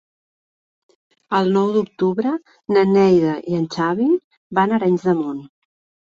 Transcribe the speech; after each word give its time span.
El 1.39 1.49
nou 1.57 1.67
d'octubre 1.75 2.31
na 2.75 2.85
Neida 2.93 3.33
i 3.51 3.57
en 3.59 3.67
Xavi 3.75 4.07
van 4.61 4.73
a 4.73 4.79
Arenys 4.79 5.05
de 5.11 5.15
Munt. 5.21 5.43